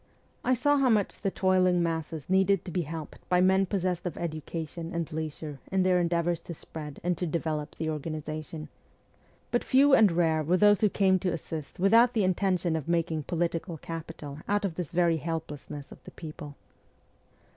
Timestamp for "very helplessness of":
14.91-16.03